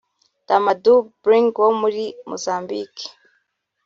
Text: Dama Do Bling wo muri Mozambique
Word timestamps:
Dama 0.47 0.73
Do 0.83 0.95
Bling 1.23 1.47
wo 1.61 1.67
muri 1.81 2.03
Mozambique 2.29 3.03